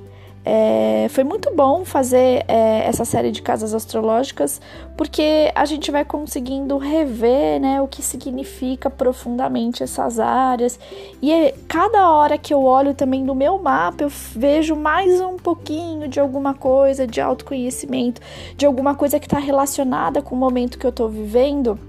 [0.51, 4.59] É, foi muito bom fazer é, essa série de casas astrológicas
[4.97, 10.79] porque a gente vai conseguindo rever né, o que significa profundamente essas áreas.
[11.21, 15.37] E é, cada hora que eu olho também no meu mapa, eu vejo mais um
[15.37, 18.19] pouquinho de alguma coisa de autoconhecimento,
[18.57, 21.79] de alguma coisa que está relacionada com o momento que eu estou vivendo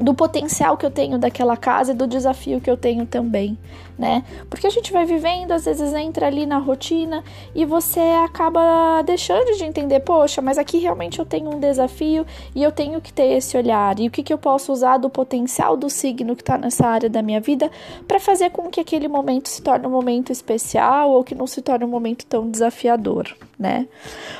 [0.00, 3.58] do potencial que eu tenho daquela casa e do desafio que eu tenho também,
[3.98, 4.24] né?
[4.48, 7.22] Porque a gente vai vivendo, às vezes entra ali na rotina
[7.54, 12.62] e você acaba deixando de entender, poxa, mas aqui realmente eu tenho um desafio e
[12.62, 13.98] eu tenho que ter esse olhar.
[14.00, 17.10] E o que, que eu posso usar do potencial do signo que está nessa área
[17.10, 17.70] da minha vida
[18.08, 21.60] para fazer com que aquele momento se torne um momento especial ou que não se
[21.60, 23.86] torne um momento tão desafiador, né?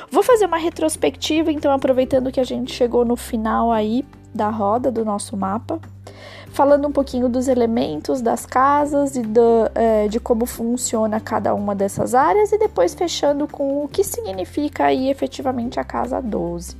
[0.09, 4.91] Vou fazer uma retrospectiva, então, aproveitando que a gente chegou no final aí da roda
[4.91, 5.79] do nosso mapa,
[6.51, 11.73] falando um pouquinho dos elementos das casas e do, é, de como funciona cada uma
[11.73, 16.75] dessas áreas, e depois fechando com o que significa aí efetivamente a casa 12.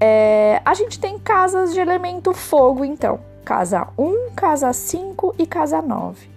[0.00, 5.82] É, a gente tem casas de elemento fogo, então, casa 1, casa 5 e casa
[5.82, 6.28] 9.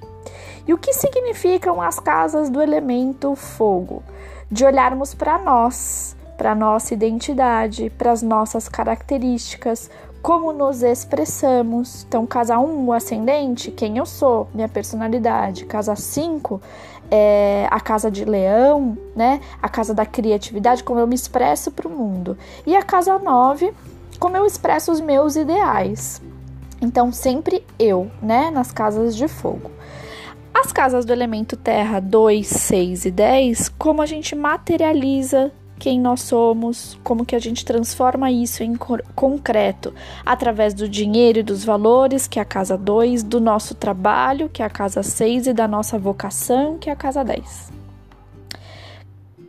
[0.67, 4.03] E o que significam as casas do elemento fogo?
[4.49, 9.89] De olharmos para nós, para nossa identidade, para as nossas características,
[10.22, 12.05] como nos expressamos.
[12.08, 15.65] Então, casa 1, um, o ascendente, quem eu sou, minha personalidade.
[15.65, 16.61] Casa 5,
[17.09, 19.42] é a casa de leão, né?
[19.61, 22.37] A casa da criatividade, como eu me expresso para o mundo.
[22.65, 23.73] E a casa 9,
[24.20, 26.21] como eu expresso os meus ideais.
[26.81, 28.52] Então, sempre eu, né?
[28.52, 29.71] Nas casas de fogo.
[30.54, 36.21] As casas do elemento terra 2, 6 e 10, como a gente materializa quem nós
[36.21, 38.75] somos, como que a gente transforma isso em
[39.15, 39.92] concreto
[40.23, 44.61] através do dinheiro e dos valores, que é a casa 2, do nosso trabalho, que
[44.61, 47.71] é a casa 6 e da nossa vocação, que é a casa 10.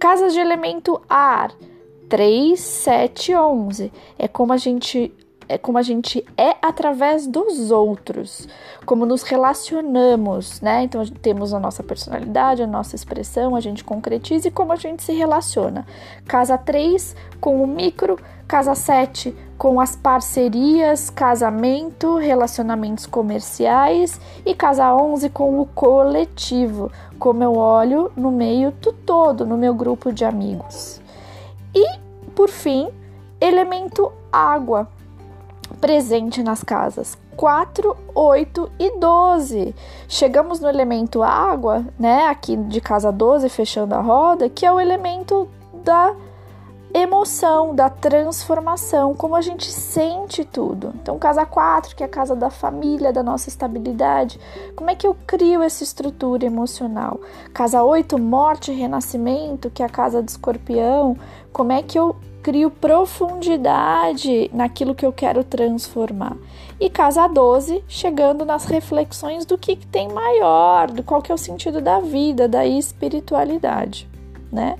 [0.00, 1.52] Casas de elemento ar
[2.08, 3.92] 3, 7, 11.
[4.18, 5.12] É como a gente
[5.52, 8.48] é como a gente é através dos outros,
[8.86, 10.84] como nos relacionamos, né?
[10.84, 15.02] Então temos a nossa personalidade, a nossa expressão, a gente concretiza e como a gente
[15.02, 15.86] se relaciona.
[16.26, 18.18] Casa 3 com o micro,
[18.48, 27.44] casa 7 com as parcerias, casamento, relacionamentos comerciais e casa 11 com o coletivo, como
[27.44, 30.98] eu olho no meio do todo, no meu grupo de amigos.
[31.74, 31.98] E,
[32.34, 32.88] por fim,
[33.38, 34.88] elemento água,
[35.82, 39.74] presente nas casas 4, 8 e 12.
[40.08, 42.26] Chegamos no elemento água, né?
[42.28, 45.48] Aqui de casa 12, fechando a roda, que é o elemento
[45.82, 46.14] da
[46.94, 50.92] emoção, da transformação, como a gente sente tudo.
[51.00, 54.38] Então, casa 4, que é a casa da família, da nossa estabilidade,
[54.76, 57.20] como é que eu crio essa estrutura emocional?
[57.54, 61.16] Casa 8, morte e renascimento, que é a casa do escorpião,
[61.52, 66.36] como é que eu crio profundidade naquilo que eu quero transformar.
[66.78, 71.38] E casa 12, chegando nas reflexões do que, tem maior, do qual que é o
[71.38, 74.08] sentido da vida, da espiritualidade,
[74.50, 74.76] né?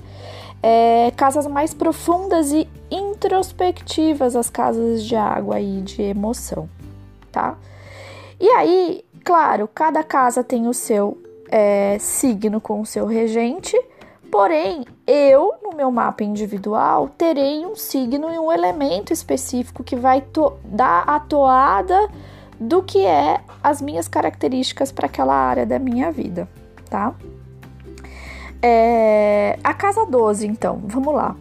[0.65, 6.69] É, casas mais profundas e introspectivas, as casas de água e de emoção,
[7.31, 7.57] tá?
[8.39, 13.77] E aí, claro, cada casa tem o seu é, signo com o seu regente,
[14.33, 20.23] Porém, eu, no meu mapa individual, terei um signo e um elemento específico que vai
[20.65, 22.09] dar a toada
[22.59, 26.49] do que é as minhas características para aquela área da minha vida,
[26.89, 27.13] tá?
[28.65, 31.35] É, a casa 12, então, vamos lá.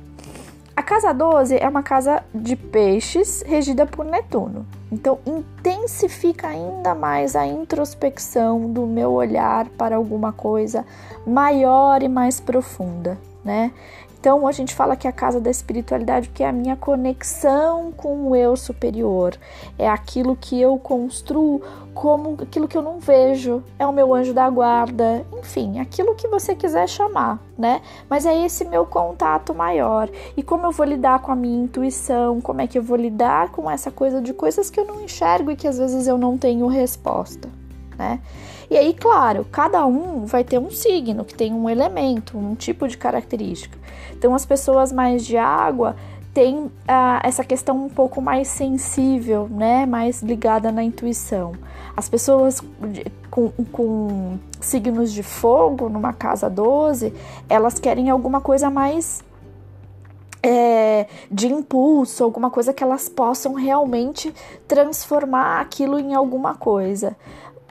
[0.75, 4.67] A casa 12 é uma casa de peixes regida por Netuno.
[4.91, 10.85] Então, intensifica ainda mais a introspecção do meu olhar para alguma coisa
[11.25, 13.71] maior e mais profunda, né?
[14.23, 18.29] Então a gente fala que a casa da espiritualidade que é a minha conexão com
[18.29, 19.37] o eu superior,
[19.77, 21.61] é aquilo que eu construo
[21.93, 26.29] como aquilo que eu não vejo, é o meu anjo da guarda, enfim, aquilo que
[26.29, 27.83] você quiser chamar, né?
[28.09, 30.09] Mas é esse meu contato maior.
[30.37, 33.51] E como eu vou lidar com a minha intuição, como é que eu vou lidar
[33.51, 36.39] com essa coisa de coisas que eu não enxergo e que às vezes eu não
[36.39, 37.49] tenho resposta,
[37.99, 38.21] né?
[38.73, 42.89] E aí, claro, cada um vai ter um signo que tem um elemento, um tipo
[42.89, 43.79] de característica.
[44.15, 45.95] Então, as pessoas mais de água
[46.33, 49.85] têm ah, essa questão um pouco mais sensível, né?
[49.85, 51.53] Mais ligada na intuição.
[51.95, 52.63] As pessoas
[53.31, 57.13] com, com signos de fogo, numa casa 12,
[57.51, 59.23] elas querem alguma coisa mais
[60.43, 64.35] é, de impulso, alguma coisa que elas possam realmente
[64.67, 67.15] transformar aquilo em alguma coisa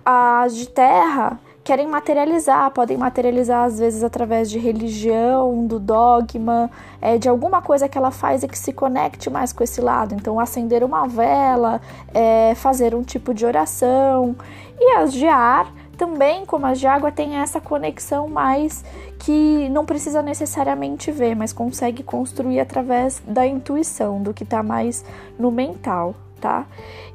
[0.06, 6.69] as de terra querem materializar, podem materializar às vezes através de religião, do dogma,
[7.00, 10.15] é, de alguma coisa que ela faz e que se conecte mais com esse lado.
[10.15, 11.80] Então, acender uma vela,
[12.13, 14.36] é, fazer um tipo de oração.
[14.80, 18.83] E as de ar também, como as de água, tem essa conexão mais
[19.19, 25.06] que não precisa necessariamente ver, mas consegue construir através da intuição, do que está mais
[25.38, 26.65] no mental, tá?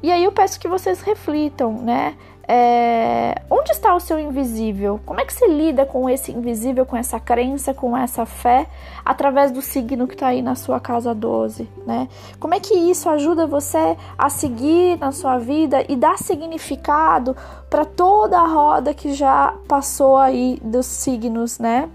[0.01, 2.15] E aí eu peço que vocês reflitam, né?
[2.49, 5.01] É, onde está o seu invisível?
[5.05, 8.67] Como é que você lida com esse invisível, com essa crença, com essa fé,
[9.03, 12.07] através do signo que está aí na sua casa 12, né?
[12.39, 17.35] Como é que isso ajuda você a seguir na sua vida e dar significado
[17.69, 21.89] para toda a roda que já passou aí dos signos, né?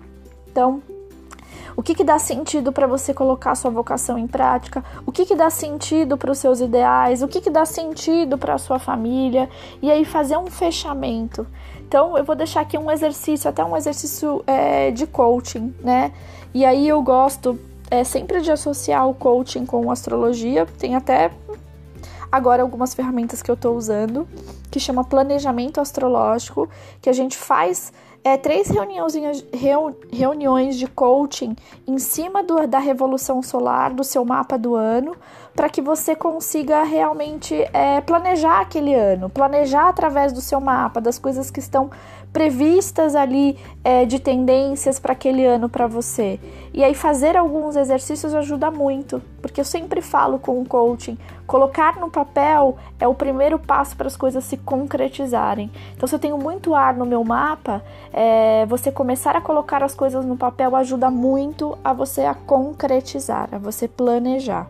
[0.50, 0.82] Então,
[1.76, 5.34] o que, que dá sentido para você colocar sua vocação em prática, o que, que
[5.34, 9.48] dá sentido para os seus ideais, o que, que dá sentido para a sua família,
[9.80, 11.46] e aí fazer um fechamento.
[11.80, 16.12] Então, eu vou deixar aqui um exercício, até um exercício é, de coaching, né?
[16.54, 17.58] E aí eu gosto
[17.90, 21.30] é, sempre de associar o coaching com astrologia, tem até
[22.30, 24.26] agora algumas ferramentas que eu estou usando,
[24.70, 26.66] que chama planejamento astrológico,
[27.02, 27.92] que a gente faz
[28.24, 28.68] é, três
[30.12, 35.16] reuniões de coaching em cima do, da revolução solar, do seu mapa do ano,
[35.54, 41.18] para que você consiga realmente é, planejar aquele ano, planejar através do seu mapa, das
[41.18, 41.90] coisas que estão
[42.32, 46.40] previstas ali é, de tendências para aquele ano para você.
[46.72, 52.00] E aí fazer alguns exercícios ajuda muito, porque eu sempre falo com o coaching, colocar
[52.00, 55.70] no papel é o primeiro passo para as coisas se concretizarem.
[55.94, 59.94] Então, se eu tenho muito ar no meu mapa, é, você começar a colocar as
[59.94, 64.66] coisas no papel ajuda muito a você a concretizar, a você planejar.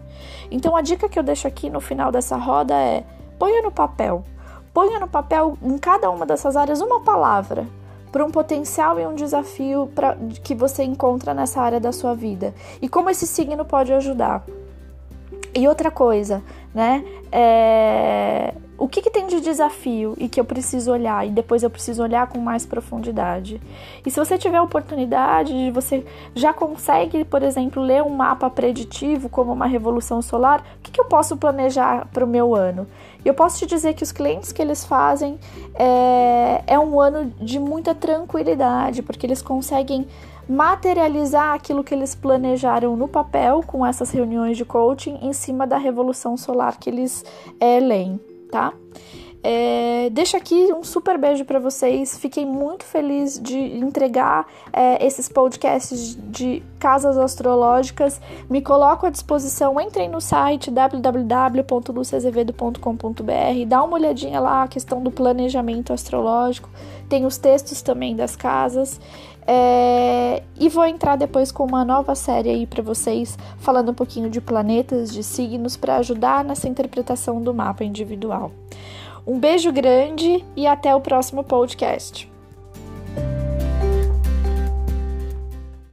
[0.50, 3.04] Então, a dica que eu deixo aqui no final dessa roda é:
[3.38, 4.24] ponha no papel
[4.72, 7.66] Ponha no papel em cada uma dessas áreas uma palavra
[8.10, 12.54] para um potencial e um desafio pra, que você encontra nessa área da sua vida
[12.80, 14.44] e como esse signo pode ajudar.
[15.54, 16.42] E outra coisa,
[16.74, 17.04] né?
[17.30, 18.51] É,
[19.42, 23.60] desafio e que eu preciso olhar e depois eu preciso olhar com mais profundidade.
[24.06, 26.04] E se você tiver a oportunidade de você
[26.34, 31.00] já consegue, por exemplo, ler um mapa preditivo como uma revolução solar, o que, que
[31.00, 32.86] eu posso planejar para o meu ano?
[33.24, 35.38] E eu posso te dizer que os clientes que eles fazem
[35.74, 40.06] é, é um ano de muita tranquilidade, porque eles conseguem
[40.48, 45.78] materializar aquilo que eles planejaram no papel com essas reuniões de coaching em cima da
[45.78, 47.24] revolução solar que eles
[47.60, 48.72] é, leem, tá?
[49.44, 52.16] É, deixo aqui um super beijo para vocês.
[52.16, 58.20] Fiquei muito feliz de entregar é, esses podcasts de casas astrológicas.
[58.48, 59.80] Me coloco à disposição.
[59.80, 63.66] Entrem no site www.luciazevedo.com.br.
[63.66, 66.70] Dá uma olhadinha lá a questão do planejamento astrológico.
[67.08, 69.00] Tem os textos também das casas.
[69.44, 74.30] É, e vou entrar depois com uma nova série aí para vocês, falando um pouquinho
[74.30, 78.52] de planetas, de signos, para ajudar nessa interpretação do mapa individual.
[79.26, 82.31] Um beijo grande e até o próximo podcast.